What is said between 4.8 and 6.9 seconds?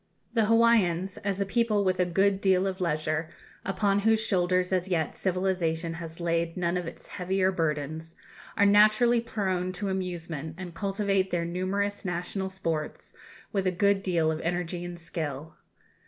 yet civilization has laid none of